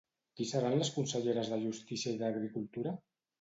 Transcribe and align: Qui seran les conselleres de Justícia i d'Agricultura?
Qui 0.37 0.45
seran 0.51 0.77
les 0.79 0.89
conselleres 0.95 1.51
de 1.51 1.59
Justícia 1.67 2.15
i 2.15 2.19
d'Agricultura? 2.23 2.97